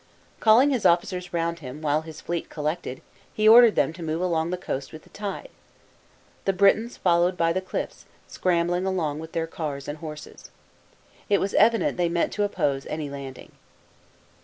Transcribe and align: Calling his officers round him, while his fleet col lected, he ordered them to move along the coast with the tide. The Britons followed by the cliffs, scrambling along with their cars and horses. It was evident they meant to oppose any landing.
Calling 0.39 0.71
his 0.71 0.83
officers 0.83 1.31
round 1.31 1.59
him, 1.59 1.79
while 1.79 2.01
his 2.01 2.21
fleet 2.21 2.49
col 2.49 2.63
lected, 2.63 3.03
he 3.35 3.47
ordered 3.47 3.75
them 3.75 3.93
to 3.93 4.01
move 4.01 4.19
along 4.21 4.49
the 4.49 4.57
coast 4.57 4.91
with 4.91 5.03
the 5.03 5.11
tide. 5.11 5.49
The 6.45 6.53
Britons 6.53 6.97
followed 6.97 7.37
by 7.37 7.53
the 7.53 7.61
cliffs, 7.61 8.05
scrambling 8.27 8.87
along 8.87 9.19
with 9.19 9.33
their 9.33 9.45
cars 9.45 9.87
and 9.87 9.99
horses. 9.99 10.49
It 11.29 11.37
was 11.39 11.53
evident 11.53 11.97
they 11.97 12.09
meant 12.09 12.33
to 12.33 12.43
oppose 12.43 12.87
any 12.87 13.11
landing. 13.11 13.51